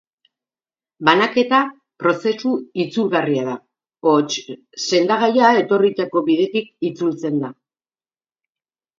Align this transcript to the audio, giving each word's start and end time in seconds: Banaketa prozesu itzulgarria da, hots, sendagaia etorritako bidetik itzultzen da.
Banaketa 1.07 1.57
prozesu 2.03 2.53
itzulgarria 2.83 3.43
da, 3.49 3.53
hots, 4.11 4.37
sendagaia 4.87 5.51
etorritako 5.65 6.23
bidetik 6.31 6.73
itzultzen 6.91 7.37
da. 7.45 7.53